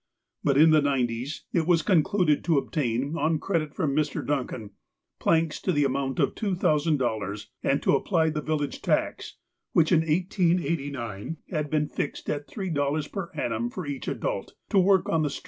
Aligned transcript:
But 0.43 0.57
in 0.57 0.71
the 0.71 0.81
nineties, 0.81 1.45
it 1.53 1.67
was 1.67 1.83
concluded 1.83 2.43
to 2.45 2.57
obtain, 2.57 3.15
on 3.15 3.37
credit 3.37 3.75
from 3.75 3.95
Mr. 3.95 4.25
Duncan, 4.25 4.71
planks 5.19 5.61
to 5.61 5.71
the 5.71 5.83
amount 5.83 6.17
of 6.17 6.33
$2,000, 6.33 7.45
and 7.61 7.83
to 7.83 7.95
apply 7.95 8.31
the 8.31 8.41
village 8.41 8.81
tax, 8.81 9.35
which 9.73 9.91
in 9.91 9.99
1889 9.99 11.37
had 11.51 11.69
been 11.69 11.85
fixed 11.87 12.31
at 12.31 12.47
three 12.47 12.71
dollars 12.71 13.07
per 13.07 13.29
annum 13.35 13.69
for 13.69 13.85
each 13.85 14.07
adult, 14.07 14.55
to 14.69 14.79
work 14.79 15.07
on 15.07 15.21
the 15.21 15.29
Btreels. 15.29 15.39